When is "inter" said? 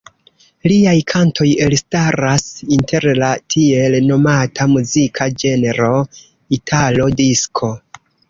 2.77-3.05